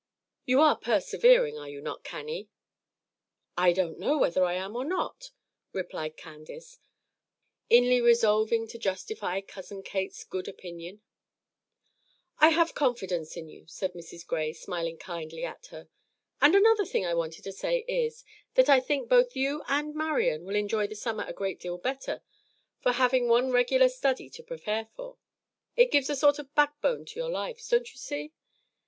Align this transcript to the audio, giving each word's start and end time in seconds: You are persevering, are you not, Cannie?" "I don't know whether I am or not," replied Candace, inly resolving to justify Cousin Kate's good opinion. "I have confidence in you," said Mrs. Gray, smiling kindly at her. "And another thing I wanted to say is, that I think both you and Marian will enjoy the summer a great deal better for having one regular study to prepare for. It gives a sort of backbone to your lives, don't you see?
You 0.47 0.61
are 0.61 0.79
persevering, 0.79 1.59
are 1.59 1.69
you 1.69 1.79
not, 1.79 2.03
Cannie?" 2.03 2.49
"I 3.55 3.71
don't 3.71 3.99
know 3.99 4.17
whether 4.17 4.43
I 4.43 4.55
am 4.55 4.75
or 4.75 4.83
not," 4.83 5.29
replied 5.73 6.17
Candace, 6.17 6.79
inly 7.69 8.01
resolving 8.01 8.67
to 8.69 8.79
justify 8.79 9.41
Cousin 9.41 9.83
Kate's 9.83 10.23
good 10.23 10.47
opinion. 10.47 11.03
"I 12.39 12.49
have 12.49 12.73
confidence 12.73 13.37
in 13.37 13.47
you," 13.47 13.67
said 13.67 13.93
Mrs. 13.93 14.25
Gray, 14.25 14.53
smiling 14.53 14.97
kindly 14.97 15.43
at 15.45 15.67
her. 15.67 15.87
"And 16.41 16.55
another 16.55 16.83
thing 16.85 17.05
I 17.05 17.13
wanted 17.13 17.43
to 17.43 17.51
say 17.51 17.85
is, 17.87 18.25
that 18.55 18.69
I 18.69 18.79
think 18.79 19.07
both 19.07 19.35
you 19.35 19.61
and 19.67 19.93
Marian 19.93 20.45
will 20.45 20.55
enjoy 20.55 20.87
the 20.87 20.95
summer 20.95 21.25
a 21.27 21.31
great 21.31 21.59
deal 21.59 21.77
better 21.77 22.23
for 22.81 22.93
having 22.93 23.27
one 23.27 23.51
regular 23.51 23.87
study 23.87 24.31
to 24.31 24.41
prepare 24.41 24.87
for. 24.95 25.19
It 25.75 25.91
gives 25.91 26.09
a 26.09 26.15
sort 26.15 26.39
of 26.39 26.55
backbone 26.55 27.05
to 27.05 27.19
your 27.19 27.29
lives, 27.29 27.67
don't 27.69 27.87
you 27.91 27.97
see? 27.99 28.33